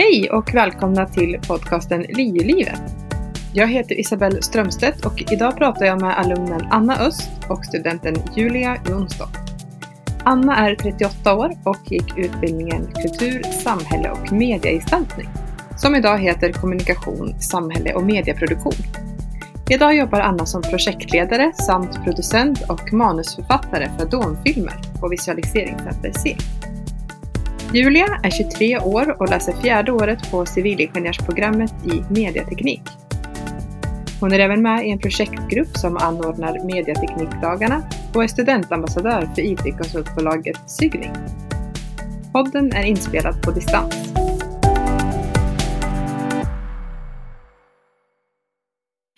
[0.00, 2.82] Hej och välkomna till podcasten LiU-livet.
[3.52, 8.76] Jag heter Isabelle Strömstedt och idag pratar jag med alumnen Anna Öst och studenten Julia
[8.88, 9.28] Jonsson.
[10.24, 15.28] Anna är 38 år och gick utbildningen Kultur, samhälle och mediegestaltning
[15.76, 18.72] som idag heter Kommunikation, samhälle och medieproduktion.
[19.70, 26.36] Idag jobbar Anna som projektledare samt producent och manusförfattare för Domfilmer på Visualiseringscenter C.
[27.74, 32.82] Julia är 23 år och läser fjärde året på civilingenjörsprogrammet i mediateknik.
[34.20, 40.70] Hon är även med i en projektgrupp som anordnar Mediateknikdagarna och är studentambassadör för IT-konsultbolaget
[40.70, 41.12] Sygning.
[42.32, 43.94] Podden är inspelad på distans.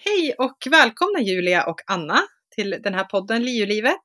[0.04, 2.18] Hej och välkomna Julia och Anna
[2.54, 4.02] till den här podden LiU-livet.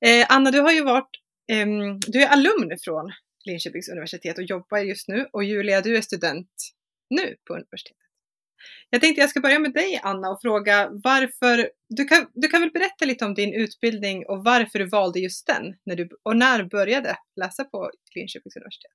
[0.00, 1.10] Eh, Anna, du har ju varit,
[1.52, 1.66] eh,
[2.06, 3.12] du är alumn från
[3.44, 6.50] Linköpings universitet och jobbar just nu och Julia, du är student
[7.10, 8.04] nu på universitetet.
[8.90, 12.60] Jag tänkte jag ska börja med dig Anna och fråga varför, du kan, du kan
[12.60, 16.36] väl berätta lite om din utbildning och varför du valde just den när du, och
[16.36, 18.92] när du började läsa på Linköpings universitet?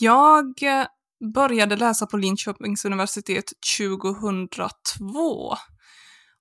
[0.00, 0.86] Jag eh,
[1.34, 3.44] började läsa på Linköpings universitet
[3.78, 5.54] 2002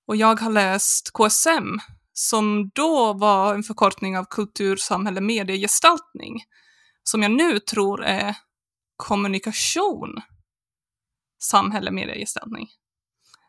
[0.07, 1.79] och jag har läst KSM
[2.19, 6.43] som då var en förkortning av kultur, samhälle, mediegestaltning
[7.03, 8.35] som jag nu tror är
[8.95, 10.21] kommunikation,
[11.39, 12.67] samhälle, mediegestaltning.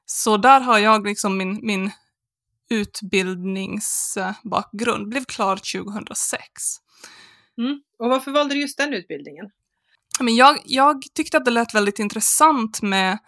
[0.06, 1.90] Så där har jag liksom min, min
[2.70, 6.42] utbildningsbakgrund, blev klar 2006.
[7.58, 7.80] Mm.
[7.98, 9.50] Och varför valde du just den utbildningen?
[10.20, 13.18] Men jag, jag tyckte att det lät väldigt intressant med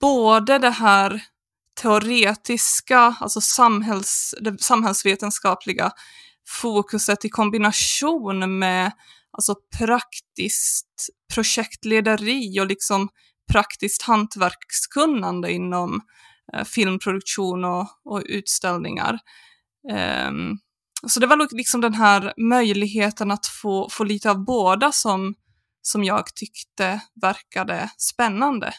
[0.00, 1.22] både det här
[1.82, 5.92] teoretiska, alltså samhälls, det samhällsvetenskapliga
[6.48, 8.92] fokuset i kombination med
[9.30, 13.08] alltså praktiskt projektlederi och liksom
[13.52, 16.00] praktiskt hantverkskunnande inom
[16.52, 19.18] eh, filmproduktion och, och utställningar.
[20.28, 20.58] Um,
[21.06, 25.34] så det var liksom den här möjligheten att få, få lite av båda som,
[25.82, 28.72] som jag tyckte verkade spännande.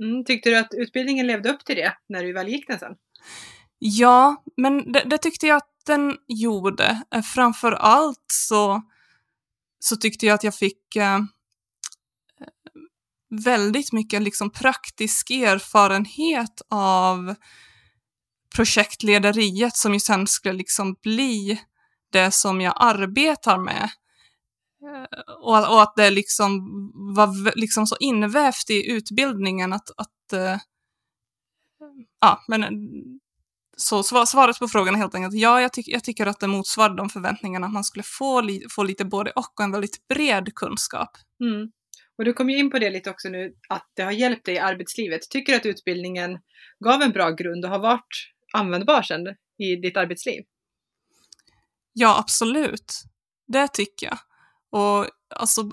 [0.00, 2.92] Mm, tyckte du att utbildningen levde upp till det när du väl gick den sen?
[3.78, 7.02] Ja, men det, det tyckte jag att den gjorde.
[7.14, 8.82] Eh, framför allt så
[9.78, 11.18] så tyckte jag att jag fick eh,
[13.44, 17.34] väldigt mycket liksom praktisk erfarenhet av
[18.56, 21.60] projektlederiet som ju sen skulle liksom bli
[22.12, 23.90] det som jag arbetar med.
[24.86, 26.60] Eh, och, och, att det liksom
[27.14, 30.56] var liksom så invävt i utbildningen att, att uh,
[32.20, 32.64] ja, men
[33.76, 36.94] så svaret på frågan är helt enkelt ja, jag, ty jag tycker att det motsvarar
[36.94, 40.54] de förväntningarna att man skulle få, li få lite både och och en väldigt bred
[40.54, 41.10] kunskap.
[41.40, 41.70] Mm.
[42.18, 44.54] Och du kom ju in på det lite också nu, att det har hjälpt dig
[44.54, 45.20] i arbetslivet.
[45.30, 46.38] Tycker du att utbildningen
[46.84, 49.26] gav en bra grund och har varit användbar sen
[49.58, 50.42] i ditt arbetsliv?
[51.92, 53.02] Ja, absolut.
[53.46, 54.18] Det tycker jag.
[54.70, 55.06] Och
[55.36, 55.70] alltså,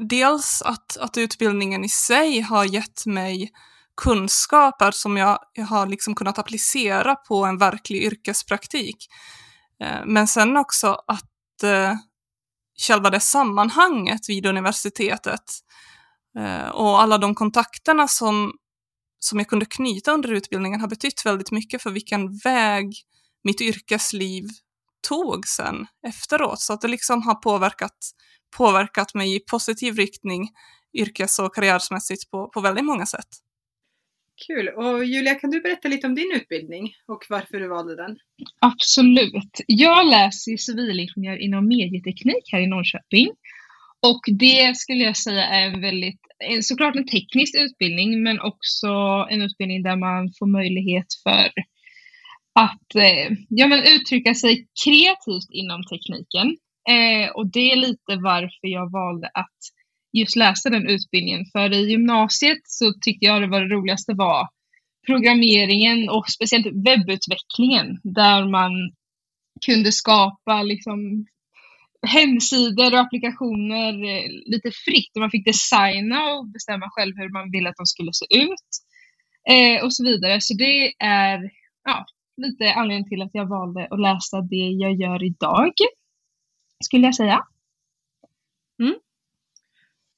[0.00, 3.52] dels att, att utbildningen i sig har gett mig
[3.96, 9.08] kunskaper som jag, jag har liksom kunnat applicera på en verklig yrkespraktik.
[9.82, 11.94] Eh, men sen också att eh,
[12.86, 15.44] själva det sammanhanget vid universitetet
[16.38, 18.52] eh, och alla de kontakterna som,
[19.18, 22.94] som jag kunde knyta under utbildningen har betytt väldigt mycket för vilken väg
[23.44, 24.48] mitt yrkesliv
[25.08, 26.60] tog sen efteråt.
[26.60, 27.96] Så att det liksom har påverkat,
[28.56, 30.48] påverkat mig i positiv riktning
[30.94, 33.28] yrkes och karriärsmässigt på, på väldigt många sätt.
[34.46, 34.68] Kul!
[34.68, 38.16] Och Julia, kan du berätta lite om din utbildning och varför du valde den?
[38.60, 39.60] Absolut!
[39.66, 43.28] Jag läser civilingenjör inom medieteknik här i Norrköping.
[44.06, 46.20] Och det skulle jag säga är en väldigt,
[46.62, 48.88] såklart en teknisk utbildning, men också
[49.30, 51.52] en utbildning där man får möjlighet för
[52.54, 56.56] att eh, ja, men uttrycka sig kreativt inom tekniken.
[56.88, 59.58] Eh, och det är lite varför jag valde att
[60.12, 61.46] just läsa den utbildningen.
[61.52, 64.48] För i gymnasiet så tyckte jag det var det roligaste var
[65.06, 68.72] programmeringen och speciellt webbutvecklingen där man
[69.66, 71.26] kunde skapa liksom
[72.06, 77.50] hemsidor och applikationer eh, lite fritt och man fick designa och bestämma själv hur man
[77.50, 78.70] ville att de skulle se ut
[79.50, 80.40] eh, och så vidare.
[80.40, 81.50] Så det är
[81.84, 82.06] ja,
[82.36, 85.72] lite anledningen till att jag valde att läsa det jag gör idag,
[86.84, 87.40] skulle jag säga.
[88.82, 88.94] Mm.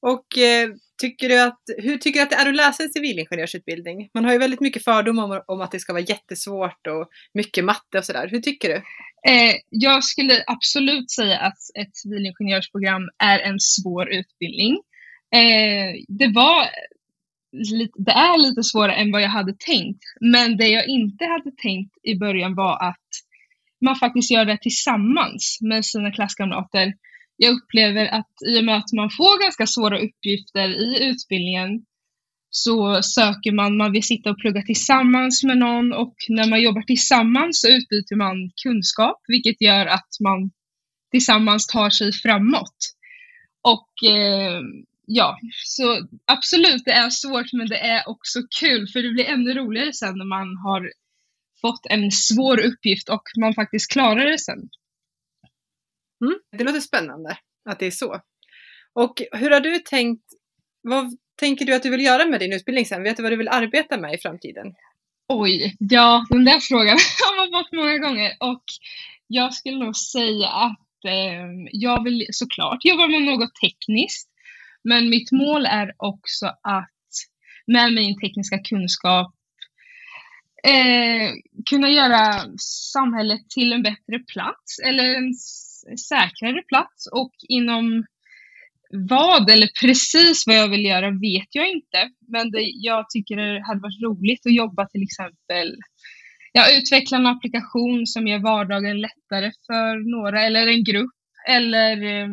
[0.01, 0.69] Och eh,
[1.01, 4.09] tycker du att, hur tycker du att det är att läsa en civilingenjörsutbildning?
[4.13, 7.65] Man har ju väldigt mycket fördomar om, om att det ska vara jättesvårt och mycket
[7.65, 8.27] matte och sådär.
[8.27, 8.75] Hur tycker du?
[9.31, 14.73] Eh, jag skulle absolut säga att ett civilingenjörsprogram är en svår utbildning.
[15.35, 16.67] Eh, det var
[17.95, 20.03] det är lite svårare än vad jag hade tänkt.
[20.21, 23.09] Men det jag inte hade tänkt i början var att
[23.81, 26.93] man faktiskt gör det tillsammans med sina klasskamrater.
[27.37, 31.85] Jag upplever att i och med att man får ganska svåra uppgifter i utbildningen
[32.49, 36.81] så söker man, man vill sitta och plugga tillsammans med någon och när man jobbar
[36.81, 40.51] tillsammans så utbyter man kunskap vilket gör att man
[41.11, 42.77] tillsammans tar sig framåt.
[43.61, 44.61] Och eh,
[45.07, 49.53] ja, så absolut det är svårt men det är också kul för det blir ännu
[49.53, 50.91] roligare sen när man har
[51.61, 54.69] fått en svår uppgift och man faktiskt klarar det sen.
[56.25, 57.37] Mm, det låter spännande
[57.69, 58.21] att det är så.
[58.93, 60.23] Och hur har du tänkt,
[60.81, 63.03] vad tänker du att du vill göra med din utbildning sen?
[63.03, 64.73] Vet du vad du vill arbeta med i framtiden?
[65.27, 68.63] Oj, ja den där frågan har man fått många gånger och
[69.27, 74.29] jag skulle nog säga att eh, jag vill såklart jobba med något tekniskt
[74.85, 76.89] men mitt mål är också att
[77.67, 79.33] med min tekniska kunskap
[80.67, 81.31] eh,
[81.69, 82.43] kunna göra
[82.93, 85.33] samhället till en bättre plats eller en
[85.97, 88.05] säkrare plats och inom
[88.91, 92.09] vad eller precis vad jag vill göra vet jag inte.
[92.27, 95.75] Men det, jag tycker det hade varit roligt att jobba till exempel
[96.51, 101.15] ja, utveckla en applikation som gör vardagen lättare för några eller en grupp
[101.47, 102.27] eller eh,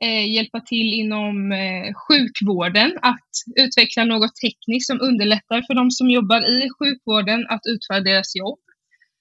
[0.00, 5.90] eh, eh, hjälpa till inom eh, sjukvården att utveckla något tekniskt som underlättar för de
[5.90, 8.58] som jobbar i sjukvården att utföra deras jobb.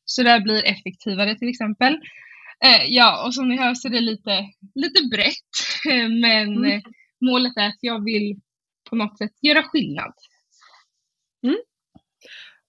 [0.05, 1.93] Så det blir effektivare till exempel.
[2.65, 4.45] Eh, ja, och som ni hör så är det lite,
[4.75, 5.53] lite brett,
[6.21, 6.71] men mm.
[6.71, 6.81] Eh,
[7.21, 8.39] målet är att jag vill
[8.89, 10.13] på något sätt göra skillnad.
[11.43, 11.57] Mm.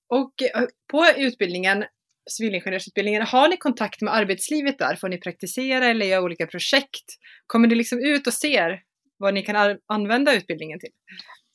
[0.09, 1.85] Och eh, på utbildningen
[2.31, 4.97] civilingenjörsutbildningen, har ni kontakt med arbetslivet där?
[4.97, 7.05] Får ni praktisera eller göra olika projekt?
[7.47, 8.81] Kommer ni liksom ut och ser
[9.19, 10.91] vad ni kan använda utbildningen till?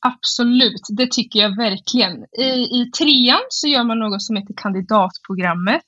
[0.05, 2.25] Absolut, det tycker jag verkligen.
[2.39, 5.85] I, I trean så gör man något som heter kandidatprogrammet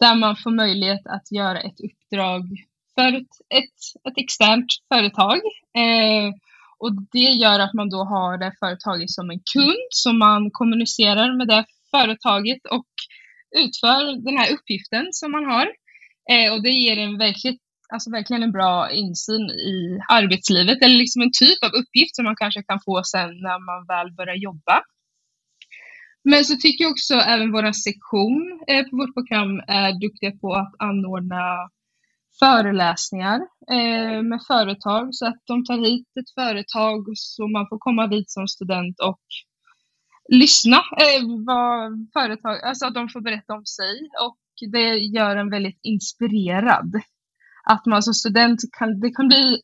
[0.00, 2.42] där man får möjlighet att göra ett uppdrag
[2.94, 5.36] för ett, ett, ett externt företag.
[5.76, 6.34] Eh,
[6.78, 11.36] och det gör att man då har det företaget som en kund som man kommunicerar
[11.36, 12.86] med det företaget och
[13.64, 15.66] utför den här uppgiften som man har.
[16.32, 17.60] Eh, och det ger en verkligt,
[17.92, 22.36] alltså verkligen en bra insyn i arbetslivet eller liksom en typ av uppgift som man
[22.36, 24.82] kanske kan få sen när man väl börjar jobba.
[26.24, 30.54] Men så tycker jag också även vår sektion eh, på vårt program är duktiga på
[30.54, 31.70] att anordna
[32.38, 38.06] föreläsningar eh, med företag så att de tar hit ett företag så man får komma
[38.06, 39.20] dit som student och
[40.28, 44.38] lyssna eh, vad företag, alltså att de får berätta om sig och
[44.72, 47.00] det gör en väldigt inspirerad.
[47.64, 49.60] Att man som student kan, det kan bli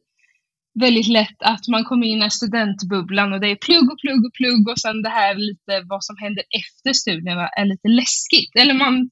[0.80, 4.32] väldigt lätt att man kommer in i studentbubblan och det är plugg och plugg och
[4.32, 8.56] plugg och sen det här lite vad som händer efter studierna är lite läskigt.
[8.56, 9.10] Eller man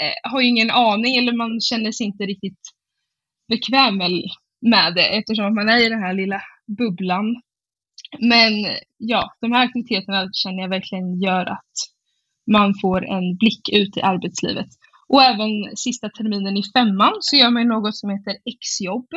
[0.00, 2.60] eh, har ingen aning eller man känner sig inte riktigt
[3.48, 3.98] bekväm
[4.60, 6.42] med det eftersom man är i den här lilla
[6.78, 7.42] bubblan.
[8.18, 8.52] Men
[8.98, 11.72] ja, de här aktiviteterna känner jag verkligen gör att
[12.52, 14.68] man får en blick ut i arbetslivet.
[15.08, 19.08] Och även sista terminen i femman så gör man något som heter exjobb.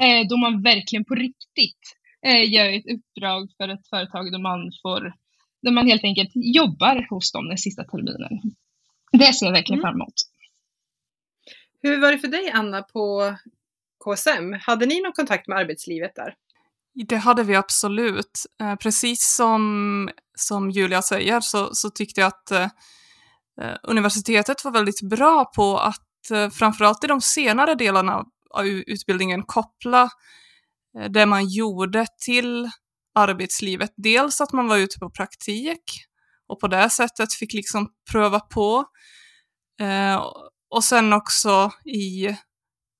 [0.00, 1.82] Eh, då man verkligen på riktigt
[2.26, 5.12] eh, gör ett uppdrag för ett företag då man får
[5.62, 8.40] där man helt enkelt jobbar hos dem den sista terminen.
[9.12, 9.90] Det ser jag verkligen mm.
[9.90, 10.14] fram emot.
[11.82, 13.34] Hur var det för dig Anna på
[14.04, 14.52] KSM?
[14.60, 16.34] Hade ni någon kontakt med arbetslivet där?
[17.06, 18.46] Det hade vi absolut.
[18.62, 22.68] Eh, precis som, som Julia säger så, så tyckte jag att eh,
[23.60, 29.42] eh universitetet var väldigt bra på att eh, framförallt i de senare delarna av utbildningen
[29.42, 30.02] koppla
[30.98, 32.70] eh, det man gjorde till
[33.14, 33.90] arbetslivet.
[33.96, 35.82] Dels att man var ute på praktik
[36.48, 38.84] och på det sättet fick liksom pröva på.
[39.80, 40.24] Eh,
[40.70, 42.36] och sen också i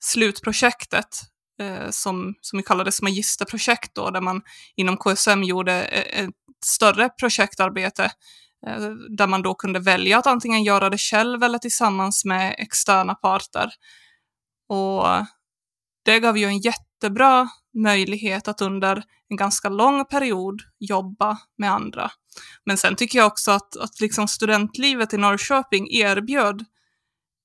[0.00, 1.08] slutprojektet
[1.60, 4.42] Eh, som, som vi kallades magisterprojekt då, där man
[4.76, 6.34] inom KSM gjorde eh, ett
[6.64, 8.04] större projektarbete
[8.66, 13.14] eh, där man då kunde välja att antingen göra det själv eller tillsammans med externa
[13.14, 13.70] parter.
[14.68, 15.06] Och
[16.04, 22.10] det gav ju en jättebra möjlighet att under en ganska lång period jobba med andra.
[22.66, 26.64] Men sen tycker jag också att, att liksom studentlivet i Norrköping erbjöd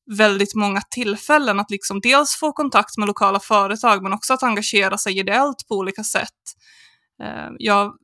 [0.06, 4.98] väldigt många tillfällen att liksom dels få kontakt med lokala företag men också att engagera
[4.98, 6.30] sig ideellt på olika sätt.
[7.24, 7.98] Eh, jag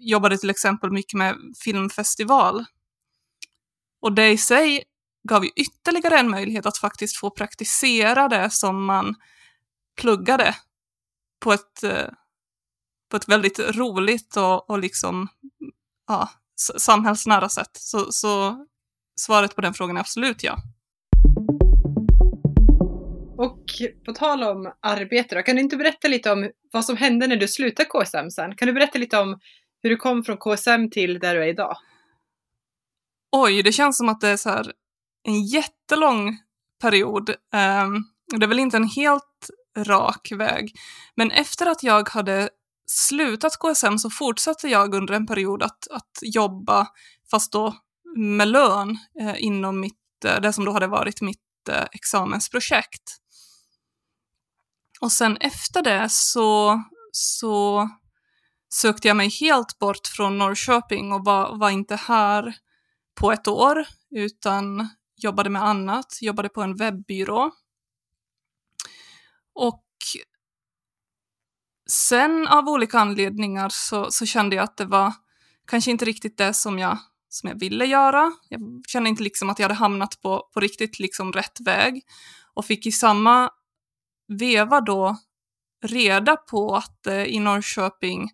[0.00, 2.64] jobbade till exempel mycket med filmfestival.
[4.00, 4.84] Och det i sig
[5.28, 9.14] gav ju ytterligare en möjlighet att faktiskt få praktisera det som man
[10.00, 10.56] pluggade
[11.40, 12.08] på ett, eh,
[13.10, 15.28] på ett väldigt roligt och, och liksom,
[16.06, 16.30] ja,
[16.76, 17.70] samhällsnära sätt.
[17.72, 18.66] Så, så
[19.20, 20.56] svaret på den frågan är absolut ja
[24.04, 27.36] på tal om arbete då, kan du inte berätta lite om vad som hände när
[27.36, 28.56] du slutade KSM sen?
[28.56, 29.38] Kan du berätta lite om
[29.82, 31.76] hur du kom från KSM till där du är idag?
[33.36, 34.72] Oj, det känns som att det är så här
[35.28, 36.38] en jättelång
[36.82, 37.30] period.
[37.30, 38.04] Um,
[38.38, 40.72] det är väl inte en helt rak väg.
[41.14, 42.48] Men efter att jag hade
[42.86, 46.86] slutat KSM så fortsatte jag under en period att, att jobba,
[47.30, 47.74] fast då
[48.16, 53.02] med lön, eh, inom mitt, eh, det som då hade varit mitt eh, examensprojekt.
[55.00, 57.88] Och sen efter det så, så
[58.74, 62.56] sökte jag mig helt bort från Norrköping och var, var inte här
[63.20, 67.50] på ett år, utan jobbade med annat, jobbade på en webbyrå.
[69.54, 69.84] Och
[71.90, 75.12] sen av olika anledningar så, så, kände jag att det var
[75.66, 76.98] kanske inte riktigt det som jag,
[77.28, 78.32] som jag ville göra.
[78.48, 82.02] Jag kände inte liksom att jag hade hamnat på, på riktigt liksom rätt väg
[82.54, 83.50] och fick i samma
[84.28, 85.16] veva då
[85.82, 88.30] reda på att det i Norrköping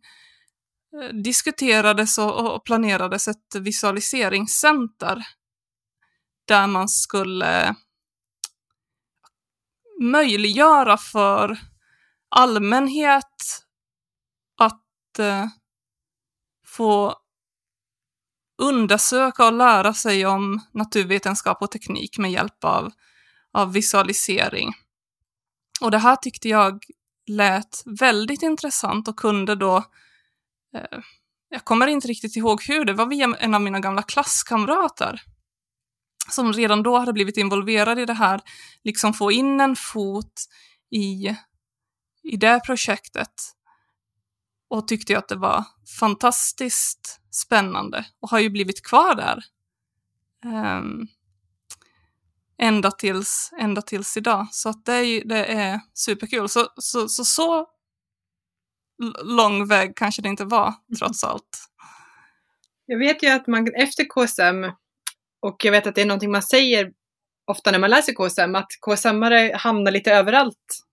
[1.03, 5.23] eh, diskuterades och, planerades ett visualiseringscenter
[6.45, 7.75] där man skulle
[10.01, 11.59] möjliggöra för
[12.29, 13.65] allmänhet
[14.59, 15.47] att eh,
[16.67, 17.17] få
[18.63, 22.93] undersöka och lära sig om naturvetenskap och teknik med hjälp av,
[23.53, 24.73] av visualisering.
[25.83, 26.85] Och det här tyckte jag
[27.27, 29.77] lät väldigt intressant och kunde då,
[30.77, 30.99] eh,
[31.49, 35.23] jag kommer inte riktigt ihåg hur, det var via en av mina gamla klasskamrater
[36.31, 38.41] som redan då hade blivit involverad i det här,
[38.85, 40.33] liksom få in en fot
[40.91, 41.37] i,
[42.23, 43.33] i det projektet.
[44.69, 45.65] Och tyckte att det var
[46.01, 49.45] fantastiskt spännande och har ju blivit kvar där.
[50.45, 51.09] Um,
[52.63, 54.47] ända, tills, ända tills idag.
[54.51, 56.49] Så att det, är, det är superkul.
[56.49, 57.67] Så, så, så, så
[59.25, 61.69] lång väg kanske det inte var, trots allt.
[62.87, 64.73] Jag vet ju att man efter KSM
[65.41, 66.93] och jag vet att det är någonting man säger
[67.47, 70.85] ofta när man läser KSM, att KSM-are hamnar lite överallt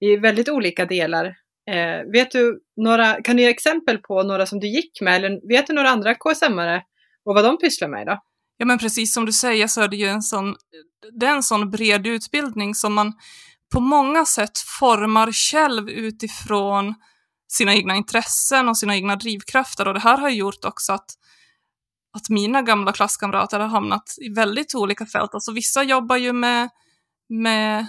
[0.00, 1.26] i väldigt olika delar.
[1.70, 5.48] Eh, vet du några, kan du ge exempel på några som du gick med eller
[5.48, 6.82] vet du några andra KSM-are
[7.24, 8.20] och vad de pysslar med idag?
[8.56, 10.56] Ja men precis som du säger så är det ju en sån,
[11.20, 13.12] det är en sån bred utbildning som man
[13.72, 16.94] på många sätt formar själv utifrån
[17.48, 21.06] sina egna intressen och sina egna drivkrafter och det här har gjort också att
[22.14, 25.34] att mina gamla klasskamrater har hamnat i väldigt olika fält.
[25.34, 26.68] Alltså vissa jobbar ju med,
[27.28, 27.86] med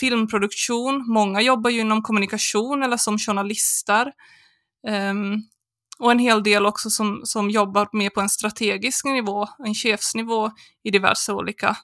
[0.00, 4.12] filmproduktion, många jobbar ju inom kommunikation eller som journalister.
[4.88, 5.42] Um,
[5.98, 10.50] och en hel del också som, som jobbar mer på en strategisk nivå, en chefsnivå
[10.84, 11.76] i diverse olika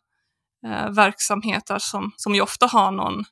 [0.66, 3.24] eh, verksamheter som, som ju ofta har någon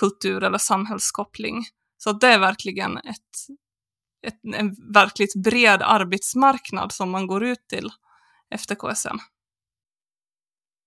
[0.00, 1.64] kultur eller samhällskoppling.
[1.96, 3.56] Så det är verkligen ett,
[4.26, 7.90] ett, en verkligt bred arbetsmarknad som man går ut till
[8.54, 9.18] efter KSM.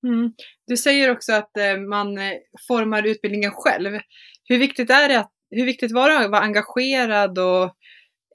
[0.08, 0.34] Mm.
[0.68, 2.34] Du säger också att eh, man eh,
[2.68, 4.00] formar utbildningen själv.
[4.44, 7.75] Hur viktigt, är det att, hur viktigt var det att vara engagerad och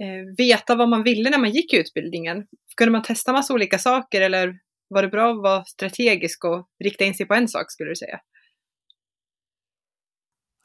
[0.01, 2.47] Eh, veta vad man ville när man gick utbildningen?
[2.77, 7.05] Kunde man testa massa olika saker eller var det bra att vara strategisk och rikta
[7.05, 8.21] in sig på en sak skulle du säga?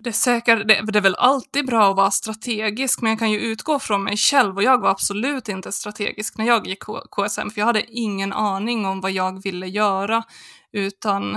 [0.04, 3.32] Det är, säkert, det, det är väl alltid bra att vara strategisk, men jag kan
[3.32, 7.50] ju utgå från mig själv och jag var absolut inte strategisk när jag gick KSM,
[7.50, 10.24] för jag hade ingen aning om vad jag ville göra,
[10.72, 11.36] utan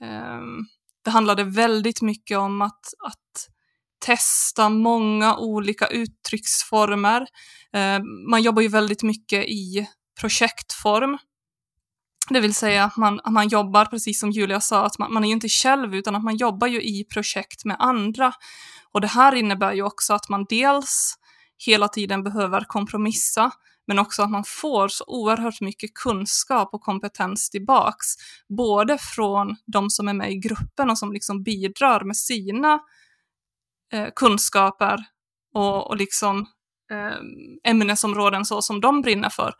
[0.00, 0.40] eh,
[1.04, 3.21] det handlade väldigt mycket om att, att
[4.04, 7.26] testa många olika uttrycksformer.
[7.72, 7.98] Eh,
[8.30, 9.86] man jobbar ju väldigt mycket i
[10.20, 11.18] projektform,
[12.30, 15.24] det vill säga att man, att man jobbar, precis som Julia sa, att man, man
[15.24, 18.32] är ju inte själv utan att man jobbar ju i projekt med andra.
[18.92, 21.14] Och det här innebär ju också att man dels
[21.66, 23.50] hela tiden behöver kompromissa,
[23.86, 28.06] men också att man får så oerhört mycket kunskap och kompetens tillbaks,
[28.56, 32.80] både från de som är med i gruppen och som liksom bidrar med sina
[33.92, 35.04] eh, kunskaper
[35.54, 36.46] och, och liksom
[36.92, 39.54] eh, ämnesområden så som de brinner för.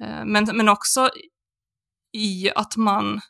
[0.00, 1.10] Eh, men, men också
[2.12, 3.20] i att man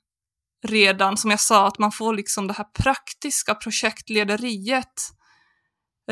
[0.67, 5.12] redan, som jag sa, att man får liksom det här praktiska projektlederiet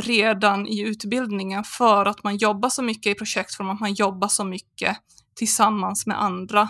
[0.01, 4.45] redan i utbildningen för att man jobbar så mycket i projektform, att man jobbar så
[4.45, 4.97] mycket
[5.35, 6.69] tillsammans med andra.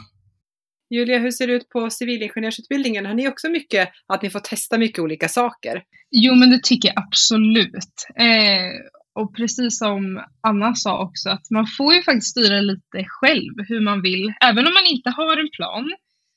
[0.90, 3.06] Julia, hur ser det ut på civilingenjörsutbildningen?
[3.06, 5.82] Har ni också mycket att ni får testa mycket olika saker?
[6.10, 8.06] Jo, men det tycker jag absolut.
[8.16, 8.72] Eh,
[9.14, 13.80] och precis som Anna sa också, att man får ju faktiskt styra lite själv hur
[13.80, 14.32] man vill.
[14.44, 15.92] Även om man inte har en plan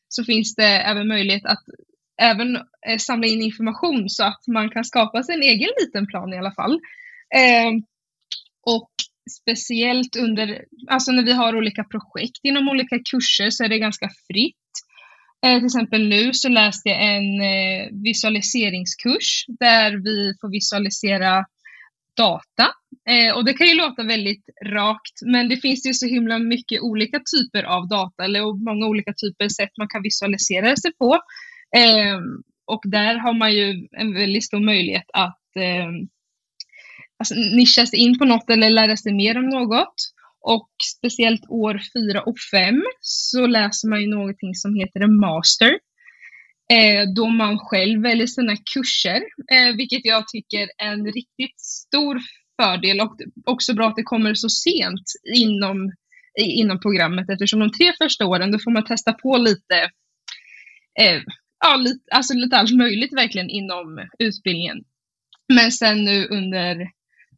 [0.09, 1.63] så finns det även möjlighet att
[2.21, 6.33] även eh, samla in information så att man kan skapa sig en egen liten plan
[6.33, 6.73] i alla fall.
[7.35, 7.71] Eh,
[8.65, 8.91] och
[9.31, 14.09] speciellt under, alltså när vi har olika projekt inom olika kurser så är det ganska
[14.27, 14.55] fritt.
[15.45, 21.45] Eh, till exempel nu så läste jag en eh, visualiseringskurs där vi får visualisera
[22.17, 22.71] data.
[23.09, 26.81] Eh, och det kan ju låta väldigt rakt, men det finns ju så himla mycket
[26.81, 31.13] olika typer av data eller många olika typer sätt man kan visualisera sig på.
[31.75, 32.19] Eh,
[32.65, 35.87] och där har man ju en väldigt stor möjlighet att eh,
[37.19, 39.95] alltså, nischa sig in på något eller lära sig mer om något.
[40.45, 45.79] Och speciellt år 4 och 5 så läser man ju någonting som heter en master.
[46.71, 52.19] Eh, då man själv väljer sina kurser, eh, vilket jag tycker är en riktigt stor
[52.61, 55.03] fördel och också bra att det kommer så sent
[55.35, 55.91] inom,
[56.39, 59.75] inom programmet eftersom de tre första åren då får man testa på lite,
[60.99, 61.21] eh,
[61.59, 64.83] ja, lite, alltså lite allt möjligt verkligen inom utbildningen.
[65.53, 66.87] Men sen nu under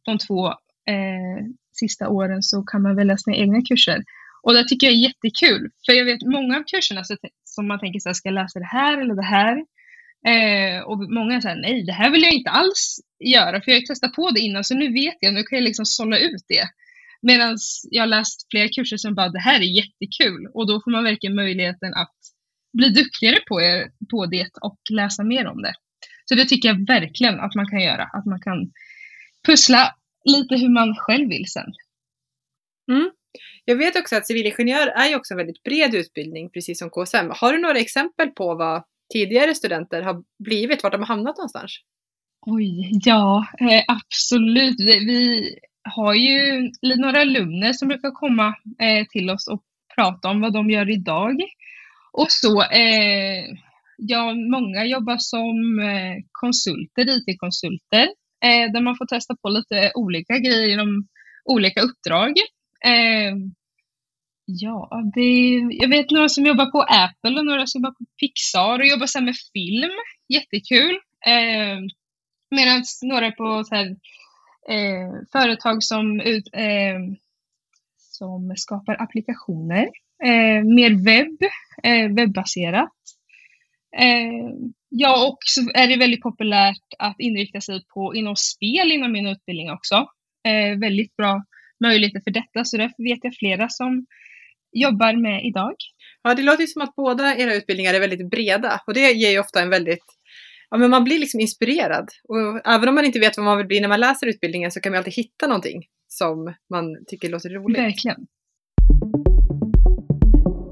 [0.06, 0.46] de två
[0.92, 4.04] eh, sista åren så kan man välja sina egna kurser.
[4.42, 7.02] Och det tycker jag är jättekul, för jag vet många av kurserna
[7.44, 9.56] som man tänker så här, ska jag läsa det här eller det här?
[10.32, 13.86] Eh, och många säger nej, det här vill jag inte alls göra, för jag har
[13.86, 16.68] testat på det innan, så nu vet jag, nu kan jag liksom sålla ut det.
[17.22, 17.56] Medan
[17.90, 21.04] jag har läst flera kurser som bara, det här är jättekul, och då får man
[21.04, 22.16] verkligen möjligheten att
[22.72, 25.74] bli duktigare på, er, på det och läsa mer om det.
[26.24, 28.70] Så det tycker jag verkligen att man kan göra, att man kan
[29.46, 31.72] pussla lite hur man själv vill sen.
[32.90, 33.10] Mm.
[33.64, 37.30] Jag vet också att civilingenjör är ju också en väldigt bred utbildning, precis som KSM.
[37.30, 41.72] Har du några exempel på vad tidigare studenter har blivit, vart de har hamnat någonstans?
[42.46, 44.80] Oj, ja eh, absolut.
[44.80, 49.62] Vi, har ju några alumner som brukar komma eh, till oss och
[49.96, 51.36] prata om vad de gör idag.
[52.12, 53.44] Och så, eh,
[53.96, 55.80] ja, många jobbar som
[56.32, 58.08] konsulter, IT-konsulter
[58.46, 61.06] eh, där man får testa på lite olika grejer inom
[61.44, 62.32] olika uppdrag.
[62.84, 63.32] Eh,
[64.44, 68.78] ja, det, jag vet några som jobbar på Apple och några som jobbar på Pixar
[68.78, 69.92] och jobbar så med film.
[70.28, 70.94] Jättekul.
[71.26, 71.78] Eh,
[72.50, 73.86] Medan några på så här,
[74.68, 76.98] eh, företag som, ut, eh,
[77.98, 79.88] som skapar applikationer.
[80.24, 81.38] Eh, mer webb,
[81.82, 82.92] eh, webbaserat.
[83.98, 84.50] Eh,
[84.98, 89.26] Ja, och så är det väldigt populärt att inrikta sig på inom spel inom min
[89.26, 89.94] utbildning också.
[90.48, 91.44] Eh, väldigt bra
[91.84, 94.06] möjligheter för detta, så därför vet jag flera som
[94.72, 95.74] jobbar med idag.
[96.22, 99.38] Ja, det låter som att båda era utbildningar är väldigt breda och det ger ju
[99.38, 100.04] ofta en väldigt
[100.70, 103.66] Ja, men man blir liksom inspirerad och även om man inte vet vad man vill
[103.66, 107.50] bli när man läser utbildningen så kan man alltid hitta någonting som man tycker låter
[107.50, 107.78] roligt.
[107.78, 108.26] Verkligen.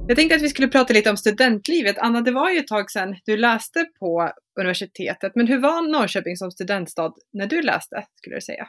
[0.08, 1.98] Jag tänkte att vi skulle prata lite om studentlivet.
[1.98, 6.36] Anna, det var ju ett tag sedan du läste på universitetet, men hur var Norrköping
[6.36, 8.66] som studentstad när du läste, skulle du säga?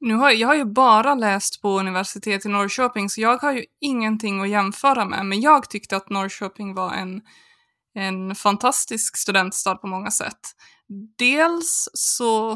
[0.00, 3.64] Nu har, jag har ju bara läst på universitet i Norrköping, så jag har ju
[3.80, 7.22] ingenting att jämföra med, men jag tyckte att Norrköping var en,
[7.94, 10.40] en fantastisk studentstad på många sätt.
[11.18, 12.50] Dels så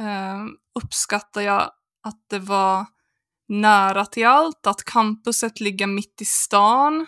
[0.00, 0.44] eh,
[0.82, 1.62] uppskattar jag
[2.02, 2.86] att det var
[3.48, 7.06] nära till allt, att campuset ligger mitt i stan.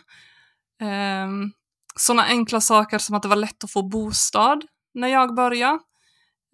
[0.81, 1.53] Ehm, um,
[1.96, 5.79] Sådana enkla saker som att det var lätt att få bostad när jag började.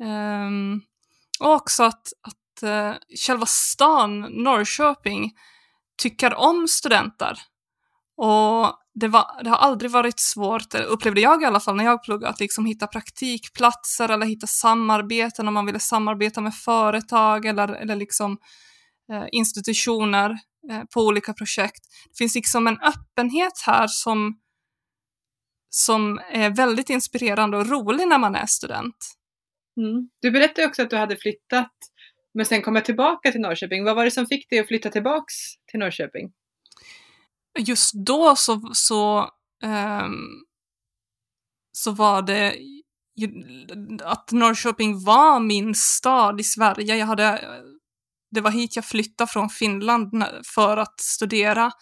[0.03, 0.83] Um,
[1.41, 2.95] och också att, att uh,
[3.27, 5.33] själva stan, Norrköping,
[6.03, 7.39] tycker om studenter.
[8.17, 11.85] Och det, var, det har aldrig varit svårt, eh, upplevde jag i alla fall när
[11.85, 17.47] jag pluggade, att liksom hitta praktikplatser eller hitta samarbeten om man ville samarbeta med företag
[17.47, 18.39] eller, eller liksom
[19.33, 20.31] institutioner
[20.71, 21.81] eh, på olika projekt.
[22.11, 24.41] Det finns liksom en öppenhet här som,
[25.71, 28.97] som är väldigt inspirerande och rolig när man är student.
[29.77, 30.09] Mm.
[30.21, 31.73] Du berättade också att du hade flyttat
[32.37, 33.85] men sen kommit tillbaka till Norrköping.
[33.85, 35.35] Vad var det som fick dig att flytta tillbaks
[35.71, 36.33] till Norrköping?
[37.59, 39.31] Just då så, så,
[39.65, 40.45] um,
[41.73, 42.57] så var det
[44.03, 46.97] att Norrköping var min stad i Sverige.
[46.97, 47.41] Jag hade
[48.31, 51.73] det var hit jag flyttade från Finland för att studera.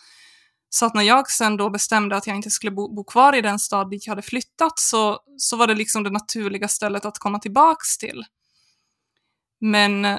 [0.69, 3.41] Så att när jag sen då bestämde att jag inte skulle bo, bo kvar i
[3.41, 7.19] den stad dit jag hade flyttat så, så var det liksom det naturliga stället att
[7.19, 8.25] komma tillbaks till.
[9.61, 10.19] Men eh,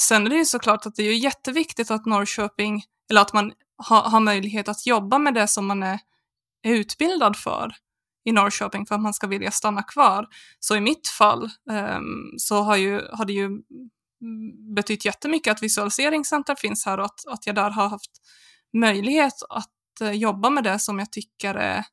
[0.00, 3.52] sen är det ju såklart att det är jätteviktigt att Norrköping, eller att man
[3.88, 5.98] ha, har möjlighet att jobba med det som man är,
[6.62, 7.74] är utbildad för
[8.24, 10.26] i Norrköping för att man ska vilja stanna kvar.
[10.60, 13.48] Så i mitt fall um, så har, ju, har det ju
[14.76, 18.10] betytt jättemycket att visualiseringscenter finns här och att, att jag där har haft
[18.72, 21.84] möjlighet att eh, jobba med det som jag tycker är,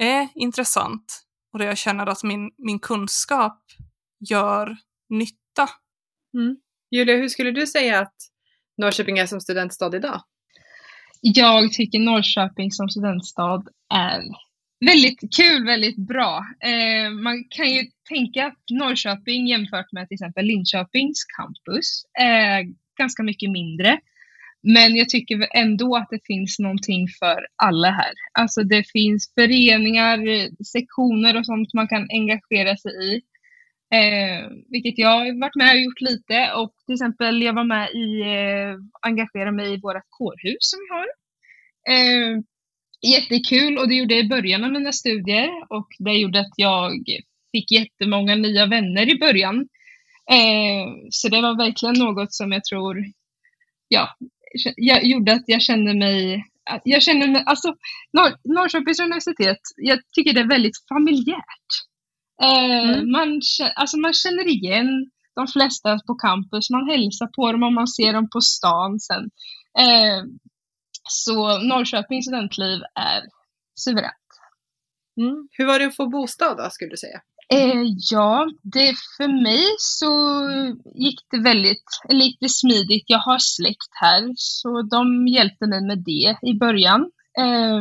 [0.00, 3.62] är intressant och där jag känner att min, min kunskap
[4.30, 4.76] gör
[5.08, 5.68] nytta.
[6.34, 6.56] Mm.
[6.90, 8.16] Julia, hur skulle du säga att
[8.76, 10.22] Norrköping är som studentstad idag?
[11.20, 14.22] Jag tycker Norrköping som studentstad är
[14.80, 16.44] väldigt kul, väldigt bra.
[16.60, 22.64] Eh, man kan ju tänka att Norrköping jämfört med till exempel Linköpings campus är
[22.98, 24.00] ganska mycket mindre.
[24.62, 28.12] Men jag tycker ändå att det finns någonting för alla här.
[28.32, 30.18] Alltså det finns föreningar,
[30.64, 33.22] sektioner och sånt man kan engagera sig i.
[33.94, 37.90] Eh, vilket jag har varit med och gjort lite och till exempel jag var med
[37.90, 41.06] i, eh, engagera mig i vårt kårhus som vi har.
[41.94, 42.42] Eh,
[43.02, 46.92] jättekul och det gjorde jag i början av mina studier och det gjorde att jag
[47.52, 49.68] fick jättemånga nya vänner i början.
[50.30, 53.04] Eh, så det var verkligen något som jag tror,
[53.88, 54.16] ja,
[54.76, 56.44] jag gjorde att jag kände mig
[56.84, 57.68] jag känner mig, alltså
[58.12, 61.70] Norr, Norrköpings universitet, jag tycker det är väldigt familjärt.
[62.42, 63.10] Eh, mm.
[63.10, 63.40] man,
[63.74, 68.12] alltså man känner igen de flesta på campus, man hälsar på dem och man ser
[68.12, 69.24] dem på stan sen.
[69.78, 70.22] Eh,
[71.08, 73.22] så Norrköpings studentliv är
[73.74, 74.12] suveränt.
[75.20, 75.48] Mm.
[75.52, 77.20] Hur var det att få bostad då, skulle du säga?
[77.52, 80.12] Eh, ja, det, för mig så
[80.94, 83.04] gick det väldigt lite smidigt.
[83.06, 87.00] Jag har släkt här, så de hjälpte mig med det i början.
[87.38, 87.80] Eh,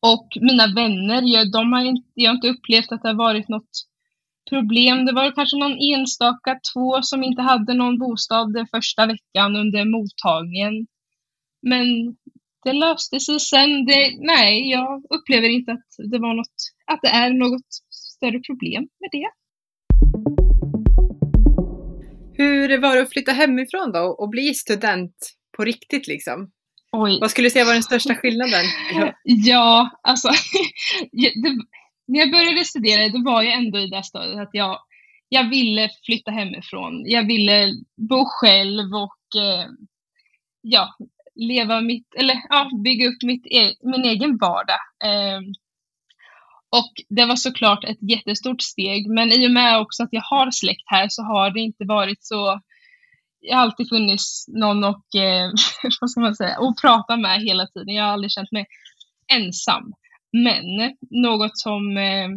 [0.00, 3.48] och mina vänner, jag, de har inte, jag har inte upplevt att det har varit
[3.48, 3.70] något
[4.50, 5.06] problem.
[5.06, 9.84] Det var kanske någon enstaka två som inte hade någon bostad den första veckan under
[9.84, 10.86] mottagningen.
[11.62, 12.16] Men
[12.64, 13.86] det löste sig sen.
[13.86, 18.88] Det, nej, jag upplever inte att det var något, att det är något större problem
[19.00, 19.30] med det.
[22.42, 25.16] Hur var det att flytta hemifrån då och bli student
[25.56, 26.50] på riktigt liksom?
[26.92, 27.18] Oj.
[27.20, 28.64] Vad skulle du säga var den största skillnaden?
[29.24, 30.28] Ja, alltså
[31.12, 31.32] det,
[32.06, 34.78] när jag började studera då var jag ändå i det stadiet att jag,
[35.28, 37.02] jag ville flytta hemifrån.
[37.06, 39.66] Jag ville bo själv och eh,
[40.60, 40.96] ja,
[41.38, 44.80] leva mitt, eller ja, bygga upp mitt, e min egen vardag.
[45.04, 45.40] Eh,
[46.70, 50.50] och det var såklart ett jättestort steg, men i och med också att jag har
[50.50, 52.60] släkt här så har det inte varit så
[53.40, 55.50] jag har alltid funnits någon och, eh,
[56.00, 57.94] vad ska man säga, att prata med hela tiden.
[57.94, 58.66] Jag har aldrig känt mig
[59.32, 59.92] ensam.
[60.32, 62.28] Men något som eh,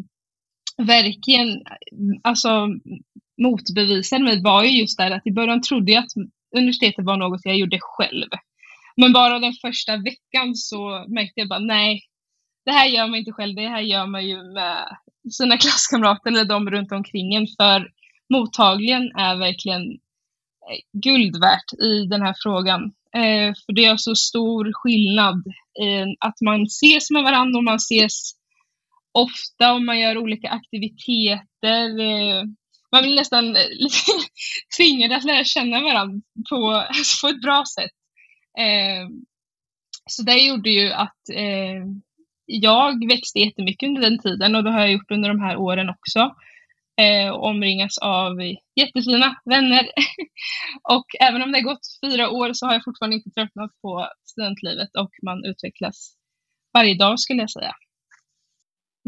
[0.78, 1.62] verkligen
[2.24, 2.68] alltså,
[3.42, 6.12] motbevisade mig var ju just det att i början trodde jag att
[6.58, 8.30] universitetet var något jag gjorde själv.
[9.02, 12.02] Men bara den första veckan så märkte jag bara nej,
[12.66, 14.98] det här gör man inte själv, det här gör man ju med
[15.32, 17.48] sina klasskamrater eller de runt omkring en.
[17.48, 17.90] För
[18.34, 22.84] mottagligen är verkligen eh, guld värt i den här frågan.
[23.16, 25.44] Eh, för det är så stor skillnad
[25.84, 28.32] eh, att man ses med varandra och man ses
[29.12, 32.00] ofta och man gör olika aktiviteter.
[32.00, 32.44] Eh,
[32.92, 33.56] man blir nästan
[34.78, 36.86] tvingad att lära känna varandra på,
[37.22, 37.92] på ett bra sätt.
[38.58, 39.10] Eh,
[40.10, 41.86] så det gjorde ju att eh,
[42.46, 45.90] jag växte jättemycket under den tiden och det har jag gjort under de här åren
[45.90, 46.36] också.
[47.02, 48.32] Eh, omringas av
[48.76, 49.88] jättefina vänner.
[50.90, 54.08] och även om det har gått fyra år så har jag fortfarande inte tröttnat på
[54.26, 56.16] studentlivet och man utvecklas
[56.74, 57.74] varje dag skulle jag säga.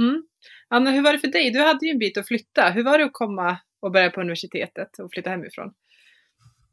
[0.02, 0.24] Mm.
[0.68, 1.52] Anna, hur var det för dig?
[1.52, 2.70] Du hade ju en bit att flytta.
[2.70, 5.74] Hur var det att komma och börja på universitetet och flytta hemifrån?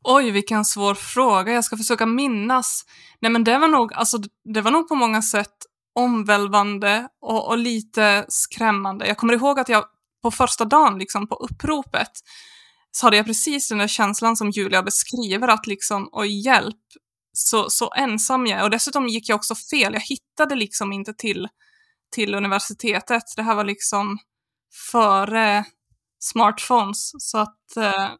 [0.05, 1.53] Oj, vilken svår fråga.
[1.53, 2.85] Jag ska försöka minnas.
[3.21, 4.19] Nej, men det var nog, alltså,
[4.55, 5.55] det var nog på många sätt
[5.95, 9.07] omvälvande och, och lite skrämmande.
[9.07, 9.85] Jag kommer ihåg att jag
[10.23, 12.11] på första dagen, liksom på uppropet,
[12.91, 16.77] så hade jag precis den där känslan som Julia beskriver, att liksom, oj hjälp,
[17.33, 18.65] så, så ensam jag är.
[18.65, 21.49] Och dessutom gick jag också fel, jag hittade liksom inte till,
[22.15, 23.23] till universitetet.
[23.37, 24.19] Det här var liksom
[24.93, 25.65] före
[26.19, 28.11] smartphones, så att eh,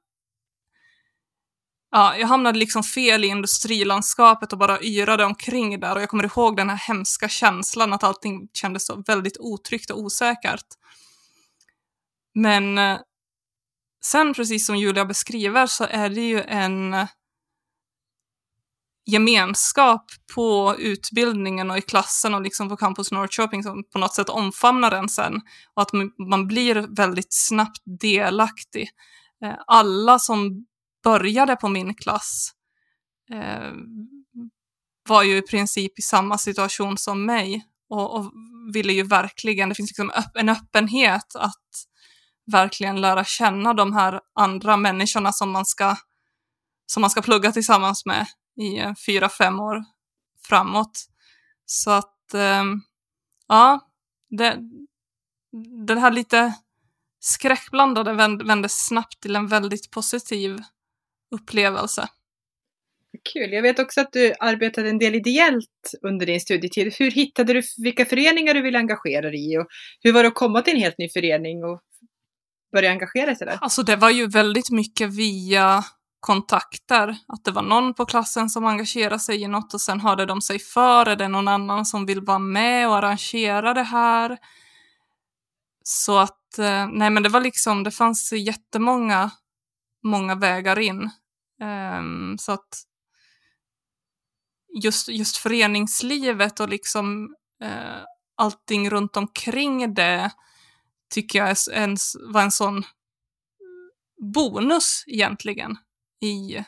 [1.91, 6.25] ja, jag hamnade liksom fel i industrilandskapet och bara yrade omkring där och jag kommer
[6.25, 10.67] ihåg den här hemska känslan att allting kändes så väldigt otryggt och osäkert.
[12.35, 12.99] Men eh,
[14.05, 17.09] sen, precis som Julia beskriver, så är det ju en eh,
[19.07, 24.29] gemenskap på utbildningen och i klassen och liksom på Campus Norrköping som på något sätt
[24.29, 25.41] omfamnar en sen
[25.75, 25.91] och att
[26.31, 28.89] man blir väldigt snabbt delaktig.
[29.45, 30.67] Eh, alla som
[31.03, 32.53] började på min klass
[33.33, 33.73] eh,
[35.09, 38.33] var ju i princip i samma situation som mig och, och
[38.75, 41.87] ville ju verkligen, det finns liksom en öppenhet att
[42.53, 45.97] verkligen lära känna de här andra människorna som man ska,
[46.87, 49.85] som man ska plugga tillsammans med i eh, fyra, fem år
[50.43, 51.07] framåt.
[51.65, 52.65] Så att, eh,
[53.49, 53.81] ja,
[54.39, 54.59] det,
[55.87, 56.55] det här lite
[57.21, 58.13] skräckblandade
[58.45, 60.63] vände snabbt till en väldigt positiv
[61.31, 62.09] upplevelse.
[63.33, 63.53] Kul.
[63.53, 66.95] Jag vet också att du arbetade en del ideellt under din studietid.
[66.99, 69.67] Hur hittade du vilka föreningar du ville engagera dig i och
[70.01, 71.81] hur var det att komma till en helt ny förening och
[72.73, 73.59] börja engagera sig där?
[73.61, 75.85] Alltså det var ju väldigt mycket via
[76.21, 77.09] kontakter.
[77.09, 80.41] Att det var någon på klassen som engagerade sig i något och sen hörde de
[80.41, 81.07] sig för.
[81.07, 84.39] Är det någon annan som vill vara med och arrangera det här?
[85.83, 89.31] Så att, eh, nej men det var liksom, det fanns jättemånga
[90.03, 91.11] många vägar in.
[91.61, 92.83] Um, så att
[94.83, 98.03] just, just föreningslivet och liksom uh,
[98.37, 100.31] allting runt omkring det
[101.15, 102.85] tycker jag en, var en sån
[104.35, 105.77] bonus egentligen
[106.21, 106.65] i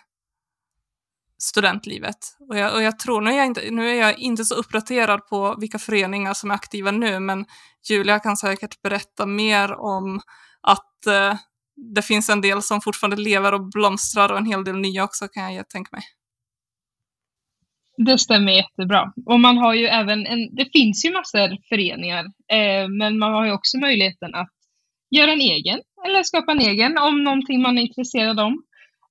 [1.38, 2.36] studentlivet.
[2.48, 5.26] Och jag, och jag tror, nu är jag, inte, nu är jag inte så uppdaterad
[5.26, 7.46] på vilka föreningar som är aktiva nu, men
[7.88, 10.20] Julia kan säkert berätta mer om
[10.60, 11.36] att eh,
[11.76, 15.28] det finns en del som fortfarande lever och blomstrar och en hel del nya också
[15.28, 16.02] kan jag tänka mig.
[17.96, 19.12] Det stämmer jättebra.
[19.26, 23.46] Och man har ju även en, det finns ju massor föreningar, eh, men man har
[23.46, 24.50] ju också möjligheten att
[25.10, 28.52] göra en egen eller skapa en egen om någonting man är intresserad av.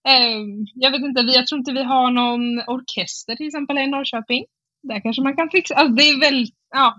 [0.08, 0.40] Eh,
[0.76, 4.46] jag vet inte, jag tror inte vi har någon orkester till exempel i Norrköping.
[4.84, 6.96] Där kanske man kan fixa, alltså det är väldigt, ja,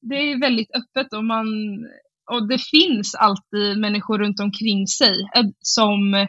[0.00, 1.46] det är väldigt öppet och man,
[2.30, 6.26] och det finns alltid människor runt omkring sig eh, som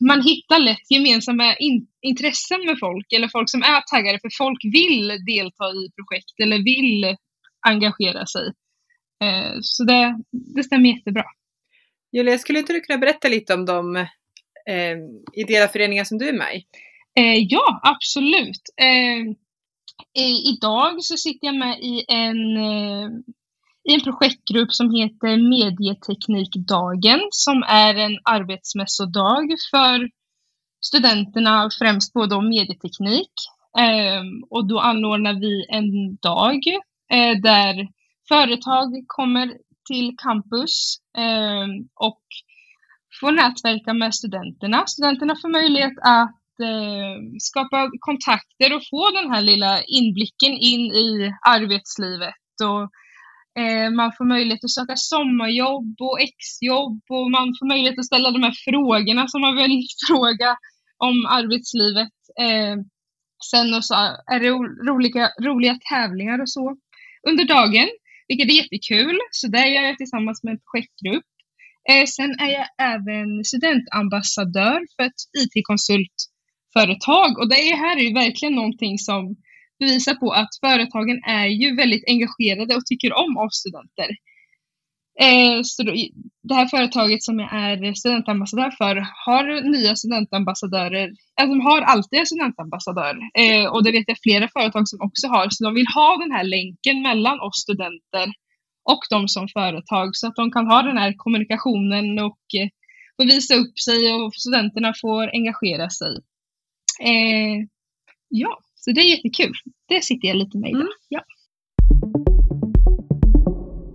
[0.00, 4.64] man hittar lätt gemensamma in, intressen med folk eller folk som är taggade för folk
[4.64, 7.16] vill delta i projekt eller vill
[7.66, 8.46] engagera sig.
[9.24, 10.18] Eh, så det,
[10.54, 11.24] det stämmer jättebra.
[12.12, 14.96] Julia, skulle inte du kunna berätta lite om de eh,
[15.34, 16.64] ideella föreningar som du är med i?
[17.20, 18.62] Eh, ja, absolut.
[18.76, 19.34] Eh,
[20.54, 23.10] idag så sitter jag med i en eh,
[23.90, 30.10] i en projektgrupp som heter Medieteknikdagen som är en arbetsmässodag för
[30.80, 33.32] studenterna, främst på då medieteknik.
[33.78, 36.60] Ehm, och då anordnar vi en dag
[37.12, 37.88] eh, där
[38.28, 39.52] företag kommer
[39.88, 42.22] till campus ehm, och
[43.20, 44.86] får nätverka med studenterna.
[44.86, 51.34] Studenterna får möjlighet att eh, skapa kontakter och få den här lilla inblicken in i
[51.46, 52.90] arbetslivet och
[53.58, 58.30] Eh, man får möjlighet att söka sommarjobb och exjobb och man får möjlighet att ställa
[58.30, 60.56] de här frågorna som man vill fråga
[60.98, 62.14] om arbetslivet.
[62.40, 62.76] Eh,
[63.50, 63.94] sen så
[64.32, 64.50] är det
[64.90, 66.76] roliga, roliga tävlingar och så
[67.28, 67.88] under dagen,
[68.28, 69.18] vilket är jättekul.
[69.30, 71.24] Så det gör jag tillsammans med en projektgrupp.
[71.90, 78.54] Eh, sen är jag även studentambassadör för ett IT-konsultföretag och det här är ju verkligen
[78.54, 79.36] någonting som
[79.80, 84.10] bevisar på att företagen är ju väldigt engagerade och tycker om oss studenter.
[85.20, 85.92] Eh, så då,
[86.42, 91.80] det här företaget som jag är studentambassadör för har nya studentambassadörer, eh, alltså de har
[91.80, 95.74] alltid en studentambassadör eh, och det vet jag flera företag som också har, så de
[95.74, 98.28] vill ha den här länken mellan oss studenter
[98.84, 102.68] och de som företag så att de kan ha den här kommunikationen och eh,
[103.16, 106.14] få visa upp sig och studenterna får engagera sig.
[107.00, 107.66] Eh,
[108.28, 108.58] ja.
[108.80, 109.52] Så det är jättekul.
[109.88, 110.74] Det sitter jag lite med i.
[110.74, 110.88] Mm.
[111.08, 111.24] Ja.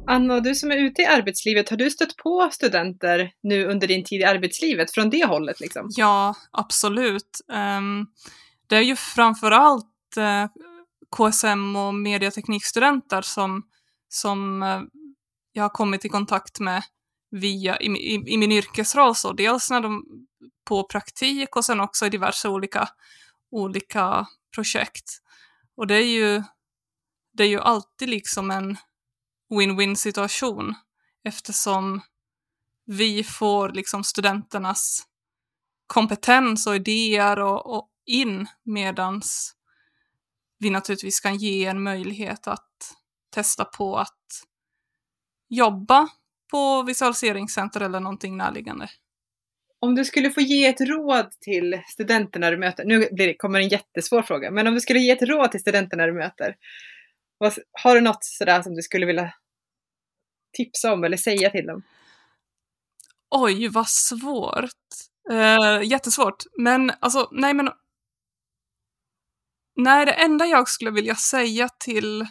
[0.07, 4.03] Anna, du som är ute i arbetslivet, har du stött på studenter nu under din
[4.03, 5.59] tid i arbetslivet från det hållet?
[5.59, 5.87] Liksom?
[5.89, 7.41] Ja, absolut.
[7.77, 8.07] Um,
[8.67, 10.47] det är ju framförallt uh,
[11.17, 13.63] KSM och mediateknikstudenter som,
[14.09, 14.81] som uh,
[15.51, 16.83] jag har kommit i kontakt med
[17.31, 19.15] via, i, i, i, min yrkesroll.
[19.15, 20.05] Så dels när de
[20.63, 22.87] på praktik och sen också i diverse olika,
[23.51, 25.21] olika projekt.
[25.77, 26.43] Och det är ju,
[27.33, 28.77] det är ju alltid liksom en
[29.49, 30.75] win-win situation
[31.23, 32.01] eftersom
[32.85, 35.07] vi får liksom studenternas
[35.87, 39.55] kompetens och idéer och, och in medans
[40.57, 42.95] vi naturligtvis kan ge en möjlighet att
[43.29, 44.43] testa på att
[45.49, 46.07] jobba
[46.51, 48.89] på visualiseringscenter eller någonting närliggande.
[49.85, 53.59] Om du skulle få ge ett råd till studenterna du möter, nu blir det, kommer
[53.59, 56.55] en jättesvår fråga, men om du skulle ge ett råd till studenterna du möter,
[57.37, 59.33] vad, har du något sådär som du skulle vilja
[60.53, 61.83] tipsa om eller säga till dem?
[63.29, 64.71] Oj, vad svårt.
[65.31, 66.43] Uh, jättesvårt.
[66.57, 67.69] Men alltså, nej men...
[69.75, 72.27] Nej, det enda jag skulle vilja säga till,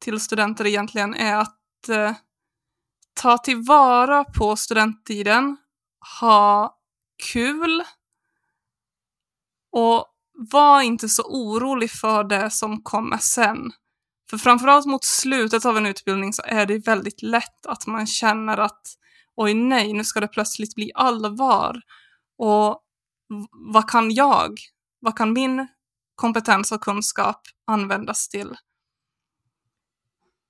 [0.00, 2.12] till studenter egentligen är att uh,
[3.14, 5.56] ta tillvara på studenttiden,
[6.20, 6.76] ha
[7.32, 7.84] kul
[9.72, 10.06] och
[10.50, 13.72] var inte så orolig för det som kommer sen.
[14.30, 18.58] För framförallt mot slutet av en utbildning så är det väldigt lätt att man känner
[18.58, 18.82] att
[19.36, 21.80] oj nej, nu ska det plötsligt bli allvar.
[22.38, 22.82] Och
[23.50, 24.58] vad kan jag?
[25.00, 25.66] Vad kan min
[26.14, 28.56] kompetens och kunskap användas till?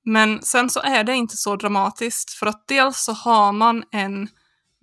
[0.04, 4.28] Men sen så är det inte så dramatiskt för att dels så har man en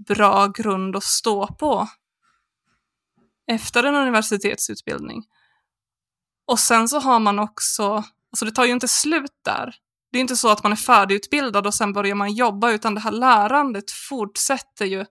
[0.08, 1.88] bra grund att stå på
[3.48, 5.24] efter en universitetsutbildning.
[6.46, 9.76] Och sen så har man också, alltså det tar ju inte slut där.
[10.12, 13.02] Det är inte så att man är färdigutbildad och sen börjar man jobba, utan det
[13.02, 15.06] här lärandet fortsätter ju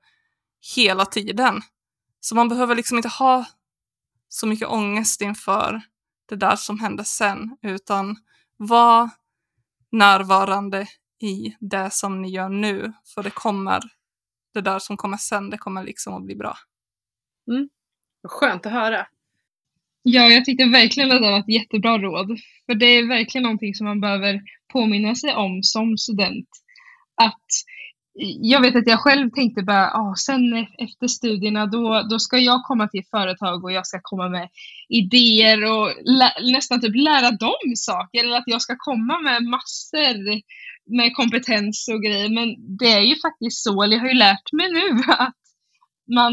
[0.76, 1.62] hela tiden.
[2.20, 3.44] Så man behöver liksom inte ha
[4.28, 5.82] så mycket ångest inför
[6.28, 8.16] det där som händer sen, utan
[8.56, 9.10] var
[9.92, 10.86] närvarande
[11.20, 13.80] i det som ni gör nu, för det kommer,
[14.54, 16.56] det där som kommer sen, det kommer liksom att bli bra.
[17.50, 17.68] Mm.
[18.28, 19.06] Skönt att höra.
[20.02, 22.38] Ja, jag tyckte verkligen att det var ett jättebra råd.
[22.66, 24.40] För det är verkligen någonting som man behöver
[24.72, 26.48] påminna sig om som student.
[27.14, 27.46] Att
[28.40, 32.64] jag vet att jag själv tänkte bara, ah, sen efter studierna då, då ska jag
[32.64, 34.48] komma till företag och jag ska komma med
[34.88, 35.90] idéer och
[36.52, 38.24] nästan typ lära dem saker.
[38.24, 40.42] Eller att jag ska komma med massor
[40.86, 42.28] med kompetens och grejer.
[42.28, 45.34] Men det är ju faktiskt så, eller jag har ju lärt mig nu att
[46.14, 46.32] man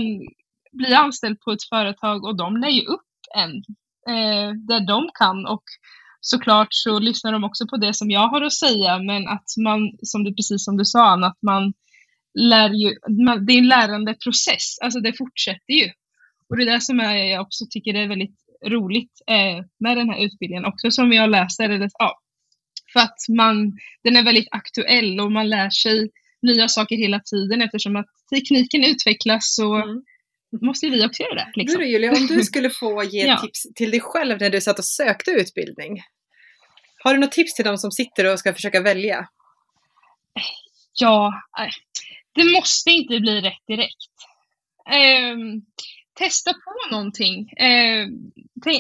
[0.72, 3.52] blir anställd på ett företag och de lär ju upp en
[4.14, 5.46] eh, där de kan.
[5.46, 5.64] Och
[6.22, 9.92] såklart så lyssnar de också på det som jag har att säga, men att man,
[10.02, 11.74] som du, precis som du sa Anna, att man
[12.40, 15.92] lär ju, man, det är en lärande process, alltså det fortsätter ju.
[16.50, 20.26] Och det är det som jag också tycker är väldigt roligt eh, med den här
[20.26, 21.70] utbildningen också som jag läser.
[21.70, 22.20] Eller, ja,
[22.94, 26.10] för att man, den är väldigt aktuell och man lär sig
[26.42, 30.02] nya saker hela tiden eftersom att tekniken utvecklas så mm
[30.62, 31.52] måste vi också göra det.
[31.56, 31.82] Liksom.
[31.82, 33.38] Du Julia, om du skulle få ge ja.
[33.38, 36.04] tips till dig själv när du satt och sökte utbildning.
[37.04, 39.28] Har du något tips till de som sitter och ska försöka välja?
[40.94, 41.74] Ja, eh,
[42.36, 44.14] det måste inte bli rätt direkt.
[44.92, 45.38] Eh,
[46.14, 47.50] testa på någonting.
[47.50, 48.08] Eh,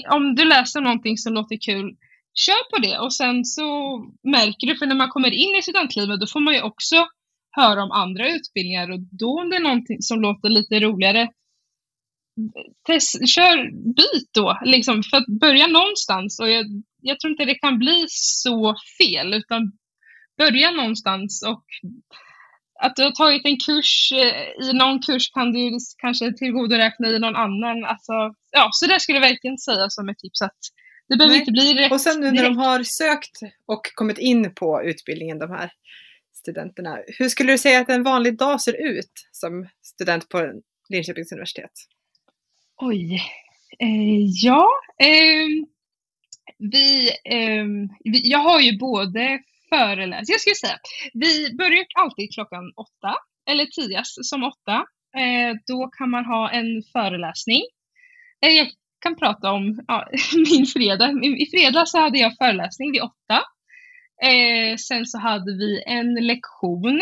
[0.09, 1.95] om du läser någonting som låter kul,
[2.33, 6.19] kör på det och sen så märker du, för när man kommer in i studentlivet
[6.19, 7.07] då får man ju också
[7.51, 11.27] höra om andra utbildningar och då om det är någonting som låter lite roligare,
[12.87, 16.39] test, kör byt då, liksom, för att börja någonstans.
[16.39, 16.65] Och jag,
[17.01, 19.71] jag tror inte det kan bli så fel, utan
[20.37, 21.43] börja någonstans.
[21.47, 21.65] Och
[22.81, 27.19] att du har tagit en kurs, eh, i någon kurs kan du kanske tillgodoräkna i
[27.19, 27.85] någon annan.
[27.85, 28.13] Alltså,
[28.51, 30.41] ja, så det skulle jag verkligen säga som ett tips.
[30.41, 30.61] Att
[31.09, 31.39] det behöver Nej.
[31.39, 35.39] inte bli rätt Och sen nu när de har sökt och kommit in på utbildningen,
[35.39, 35.71] de här
[36.33, 36.99] studenterna.
[37.07, 41.71] Hur skulle du säga att en vanlig dag ser ut som student på Linköpings universitet?
[42.77, 43.13] Oj.
[43.79, 44.69] Eh, ja,
[44.99, 45.47] eh,
[46.57, 47.65] vi, eh,
[48.03, 50.77] vi, jag har ju både föreläsningar, jag skulle säga,
[51.13, 53.15] vi börjar alltid klockan åtta,
[53.49, 54.85] eller tidigast som åtta.
[55.17, 57.61] Eh, då kan man ha en föreläsning.
[58.99, 60.07] Kan prata om ja,
[60.51, 61.11] min fredag.
[61.23, 63.43] I fredag så hade jag föreläsning vid åtta.
[64.23, 67.01] Eh, sen så hade vi en lektion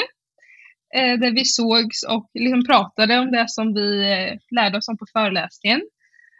[0.95, 4.97] eh, där vi sågs och liksom pratade om det som vi eh, lärde oss om
[4.97, 5.81] på föreläsningen.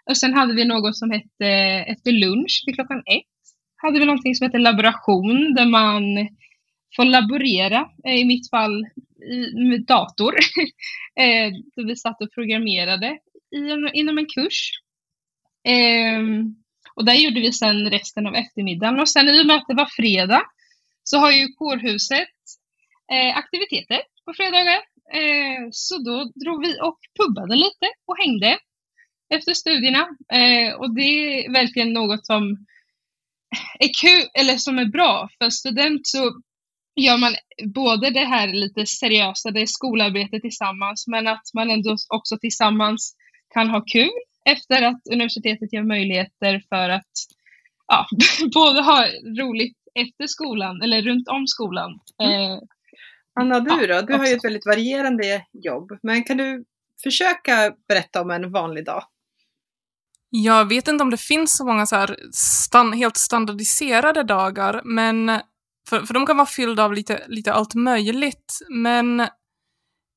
[0.10, 3.38] Och sen hade vi något som hette eh, efter lunch vid klockan ett.
[3.78, 6.04] Hade vi någonting som hette laboration där man
[6.96, 8.86] får laborera, eh, i mitt fall
[9.32, 10.34] i, med dator.
[11.20, 13.18] eh, där vi satt och programmerade
[13.56, 14.72] i en, inom en kurs.
[15.68, 16.22] Eh,
[16.96, 19.00] och där gjorde vi sen resten av eftermiddagen.
[19.00, 20.44] Och sen i och med att det var fredag
[21.04, 22.38] så har ju kårhuset
[23.12, 24.82] eh, aktiviteter på fredagar.
[25.14, 28.60] Eh, så då drog vi och pubbade lite och hängde
[29.34, 30.08] efter studierna.
[30.34, 32.66] Eh, och det är verkligen något som
[33.80, 35.30] är kul, eller som är bra.
[35.38, 36.42] För student så
[36.96, 37.36] gör man
[37.74, 43.16] både det här lite seriösa, det är skolarbete tillsammans, men att man ändå också tillsammans
[43.54, 44.10] kan ha kul
[44.48, 47.12] efter att universitetet ger möjligheter för att
[47.88, 48.08] ja,
[48.54, 49.06] både ha
[49.42, 52.00] roligt efter skolan, eller runt om skolan.
[52.24, 52.52] Mm.
[52.52, 52.60] Eh,
[53.40, 54.02] Anna, du då?
[54.02, 55.92] Du har ju ett väldigt varierande jobb.
[56.04, 56.66] Men kan du
[57.04, 59.04] försöka berätta om en vanlig dag?
[60.30, 65.42] Jag vet inte om det finns så många så här stan helt standardiserade dagar, men
[65.90, 68.60] för, för de kan vara fyllda av lite, lite allt möjligt.
[68.70, 69.28] Men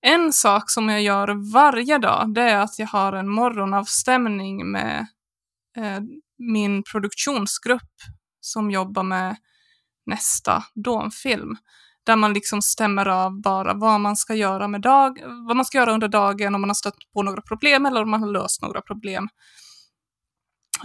[0.03, 5.07] en sak som jag gör varje dag, det är att jag har en morgonavstämning med
[5.77, 6.01] eh,
[6.39, 7.93] min produktionsgrupp
[8.41, 9.37] som jobbar med
[10.07, 11.57] nästa Domfilm.
[12.05, 15.79] där man liksom stämmer av bara vad man ska göra med dag, vad man ska
[15.79, 18.63] göra under dagen, om man har stött på några problem eller om man har löst
[18.63, 19.29] några problem.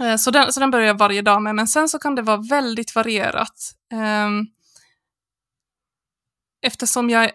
[0.00, 2.22] Eh, så den, så den börjar jag varje dag med, men sen så kan det
[2.22, 3.72] vara väldigt varierat.
[3.92, 4.30] Eh,
[6.62, 7.30] eftersom jag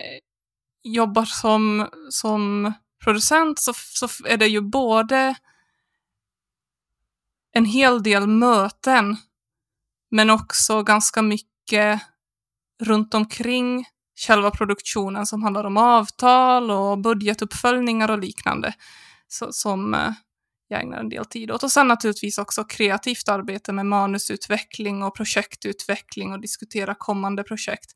[0.83, 2.73] jobbar som, som
[3.03, 5.35] producent så, så är det ju både
[7.53, 9.17] en hel del möten,
[10.11, 12.01] men också ganska mycket
[12.83, 13.85] runt omkring
[14.27, 18.73] själva produktionen som handlar om avtal och budgetuppföljningar och liknande
[19.27, 20.11] så, som eh,
[20.67, 21.63] jag ägnar en del tid åt.
[21.63, 27.91] Och sen naturligtvis också kreativt arbete med manusutveckling och projektutveckling och diskutera kommande projekt.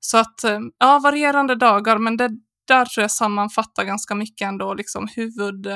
[0.00, 2.30] Så att, eh, ja, varierande dagar, men det
[2.68, 5.68] där tror jag sammanfattar ganska mycket ändå liksom huvud,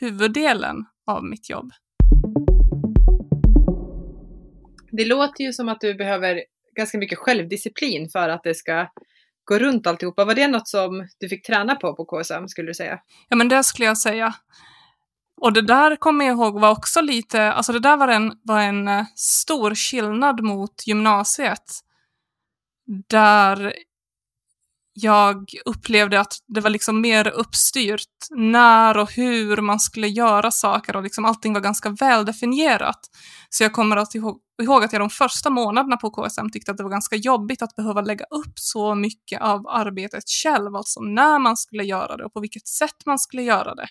[0.00, 1.72] huvuddelen av mitt jobb.
[4.92, 6.42] Det låter ju som att du behöver
[6.76, 8.88] ganska mycket självdisciplin för att det ska
[9.44, 10.24] gå runt alltihopa.
[10.24, 12.98] Var det något som du fick träna på på KSM skulle du säga?
[13.28, 14.34] Ja, men det skulle jag säga.
[15.40, 18.60] Och det där kommer jag ihåg var också lite, alltså det där var en, var
[18.60, 21.64] en eh, stor skillnad mot gymnasiet.
[23.08, 23.72] Där
[24.98, 30.96] jag upplevde att det var liksom mer uppstyrt när och hur man skulle göra saker
[30.96, 33.00] och liksom allting var ganska väldefinierat.
[33.50, 36.76] Så jag kommer att ihåg, ihåg att jag de första månaderna på KSM tyckte att
[36.76, 41.38] det var ganska jobbigt att behöva lägga upp så mycket av arbetet själv, alltså när
[41.38, 43.88] man skulle göra det och på vilket sätt man skulle göra det.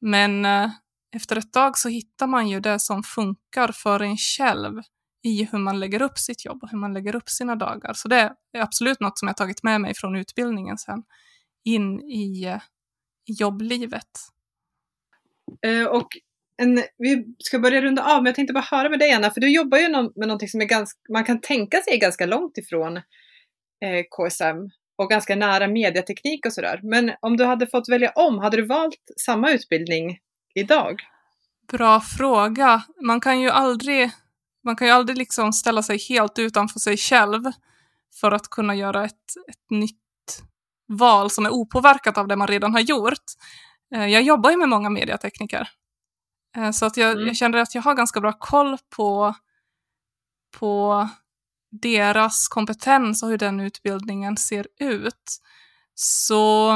[0.00, 0.70] Men eh,
[1.14, 4.82] efter ett tag så hittar man ju det som funkar för en själv
[5.22, 7.92] i hur man lägger upp sitt jobb och hur man lägger upp sina dagar.
[7.94, 8.16] Så det
[8.52, 11.02] är absolut något som jag tagit med mig från utbildningen sen
[11.64, 12.60] in i, eh,
[13.28, 14.08] jobblivet.
[15.66, 16.08] Uh, och
[16.62, 19.40] en, vi ska börja runda av, men jag tänkte bara höra med dig Anna, för
[19.40, 22.96] du jobbar ju med någonting som är ganska, man kan tänka sig ganska långt ifrån
[22.96, 26.80] eh, KSM och ganska nära mediateknik och sådär.
[26.82, 30.18] Men om du hade fått välja om, hade du valt samma utbildning
[30.54, 31.00] idag?
[31.72, 32.82] Bra fråga.
[33.00, 34.10] Man kan ju aldrig
[34.68, 37.44] man kan ju aldrig liksom ställa sig helt utanför sig själv
[38.20, 39.12] för att kunna göra ett,
[39.48, 40.42] ett nytt
[40.88, 43.24] val som är opåverkat av det man redan har gjort.
[43.94, 45.68] Eh, jag jobbar ju med många mediatekniker.
[46.56, 47.26] Eh, så att jag, mm.
[47.26, 49.34] jag känner att jag har ganska bra koll på,
[50.58, 51.08] på
[51.82, 55.40] deras kompetens och hur den utbildningen ser ut.
[55.94, 56.72] Så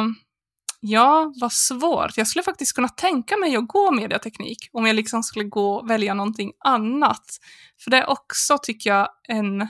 [0.85, 2.17] Ja, vad svårt.
[2.17, 6.15] Jag skulle faktiskt kunna tänka mig att gå mediateknik om jag liksom skulle gå välja
[6.15, 7.39] någonting annat.
[7.85, 9.61] För det är också, tycker jag, en,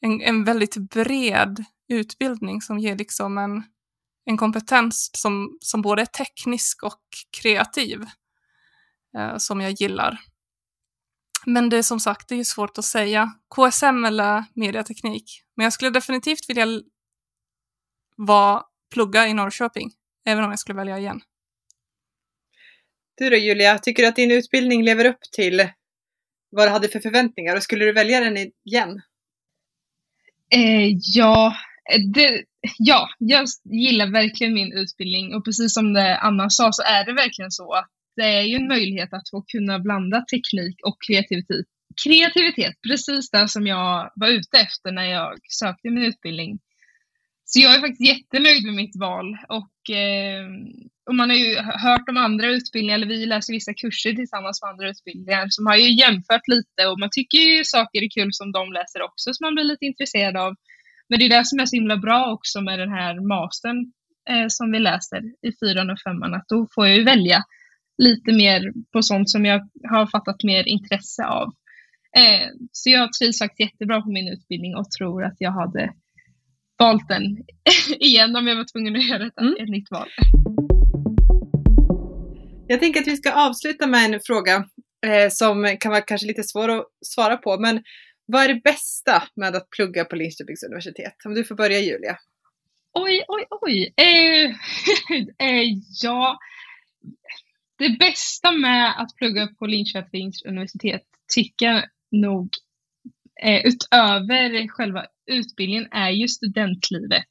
[0.00, 3.62] en, en väldigt bred utbildning som ger liksom en,
[4.24, 7.02] en kompetens som, som både är teknisk och
[7.40, 8.06] kreativ,
[9.16, 10.20] eh, som jag gillar.
[11.46, 13.32] Men det är som sagt, det är svårt att säga.
[13.54, 15.42] KSM eller mediateknik.
[15.56, 16.66] Men jag skulle definitivt vilja
[18.16, 18.62] vara,
[18.94, 19.92] plugga i Norrköping
[20.30, 21.20] även om jag skulle välja igen.
[23.16, 25.68] Du då Julia, tycker du att din utbildning lever upp till
[26.50, 29.02] vad du hade för förväntningar och skulle du välja den igen?
[30.54, 31.54] Eh, ja,
[32.14, 32.44] det,
[32.78, 37.12] ja, jag gillar verkligen min utbildning och precis som det Anna sa så är det
[37.12, 41.66] verkligen så att det är ju en möjlighet att få kunna blanda teknik och kreativitet.
[42.04, 46.58] Kreativitet, precis det som jag var ute efter när jag sökte min utbildning.
[47.52, 50.44] Så jag är faktiskt jättenöjd med mitt val och, eh,
[51.08, 54.70] och man har ju hört om andra utbildningar, eller vi läser vissa kurser tillsammans med
[54.70, 58.52] andra utbildningar som har ju jämfört lite och man tycker ju saker är kul som
[58.52, 60.54] de läser också som man blir lite intresserad av.
[61.08, 63.78] Men det är det som är så himla bra också med den här mastern
[64.30, 67.44] eh, som vi läser i fyran och femman, att då får jag ju välja
[67.98, 71.48] lite mer på sånt som jag har fattat mer intresse av.
[72.18, 75.92] Eh, så jag trivs faktiskt jättebra på min utbildning och tror att jag hade
[76.80, 77.22] valt den
[78.00, 79.54] igen om jag var tvungen att göra ett, mm.
[79.60, 80.08] ett nytt val.
[82.68, 84.64] Jag tänker att vi ska avsluta med en fråga
[85.06, 87.58] eh, som kan vara kanske lite svår att svara på.
[87.60, 87.82] Men
[88.26, 91.14] vad är det bästa med att plugga på Linköpings universitet?
[91.24, 92.16] Om du får börja Julia.
[92.92, 93.94] Oj, oj, oj.
[93.96, 94.50] Eh,
[95.48, 95.64] eh,
[96.02, 96.38] ja,
[97.78, 101.02] det bästa med att plugga på Linköpings universitet
[101.34, 102.48] tycker jag nog
[103.42, 107.28] eh, utöver själva utbildningen är ju studentlivet.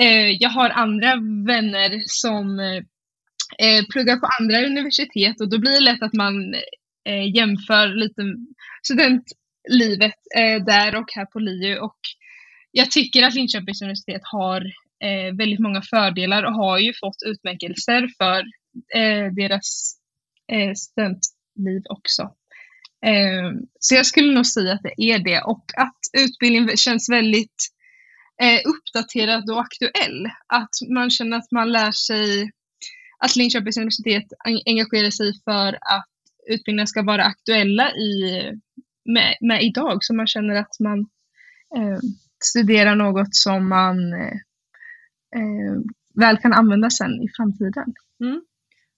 [0.00, 1.14] Eh, jag har andra
[1.46, 2.58] vänner som
[3.58, 6.54] eh, pluggar på andra universitet och då blir det lätt att man
[7.08, 8.22] eh, jämför lite
[8.82, 11.98] studentlivet eh, där och här på LiU och
[12.70, 14.60] jag tycker att Linköpings universitet har
[15.04, 18.40] eh, väldigt många fördelar och har ju fått utmärkelser för
[18.94, 19.94] eh, deras
[20.52, 22.30] eh, studentliv också.
[23.06, 27.68] Eh, så jag skulle nog säga att det är det och att utbildningen känns väldigt
[28.42, 30.26] eh, uppdaterad och aktuell.
[30.46, 32.50] Att man känner att man lär sig
[33.18, 34.26] att Linköpings universitet
[34.66, 36.08] engagerar sig för att
[36.46, 38.42] utbildningarna ska vara aktuella i,
[39.04, 40.04] med, med idag.
[40.04, 40.98] Så man känner att man
[41.76, 41.98] eh,
[42.44, 44.36] studerar något som man eh,
[45.36, 45.74] eh
[46.14, 47.94] väl kan använda sen i framtiden.
[48.20, 48.42] Mm.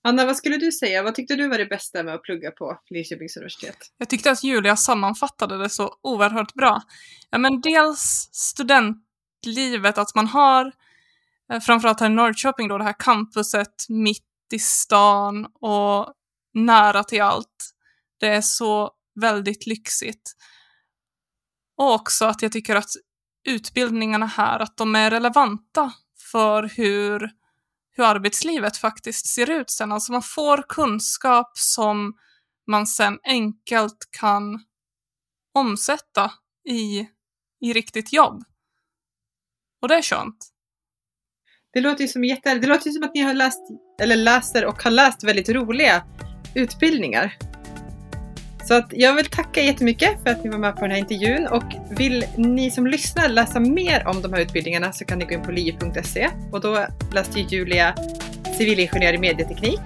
[0.02, 1.02] Anna, vad skulle du säga?
[1.02, 3.76] Vad tyckte du var det bästa med att plugga på Linköpings universitet?
[3.98, 6.82] Jag tyckte att Julia sammanfattade det så oerhört bra.
[7.30, 10.72] Ja, men dels studentlivet, att man har,
[11.52, 16.14] eh, framförallt här i Norrköping, då, det här campuset mitt i stan och
[16.54, 17.70] nära till allt.
[18.20, 18.90] Det är så
[19.20, 20.32] väldigt lyxigt.
[21.76, 22.90] Och också att jag tycker att
[23.48, 25.92] utbildningarna här, att de är relevanta
[26.32, 27.30] för hur,
[28.00, 29.92] hur arbetslivet faktiskt ser ut sen.
[29.92, 32.14] Alltså man får kunskap som
[32.66, 34.64] man sen enkelt kan
[35.54, 36.32] omsätta
[36.68, 37.08] i,
[37.60, 38.44] i riktigt jobb.
[39.82, 40.48] Och det är skönt.
[41.72, 42.54] Det låter ju som jätte...
[42.54, 43.60] Det låter ju som att ni har läst,
[44.02, 46.04] eller läser och har läst väldigt roliga
[46.54, 47.49] utbildningar.
[48.70, 51.46] Så att jag vill tacka jättemycket för att ni var med på den här intervjun
[51.46, 55.34] och vill ni som lyssnar läsa mer om de här utbildningarna så kan ni gå
[55.34, 57.94] in på li.se och då läste Julia
[58.58, 59.80] civilingenjör i medieteknik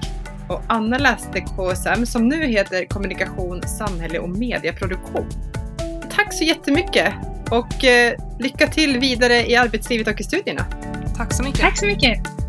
[0.48, 5.26] och Anna läste KSM som nu heter kommunikation, samhälle och medieproduktion.
[6.10, 7.14] Tack så jättemycket
[7.50, 10.66] och eh, lycka till vidare i arbetslivet och i studierna.
[11.16, 11.60] Tack så mycket.
[11.60, 12.43] Tack så mycket.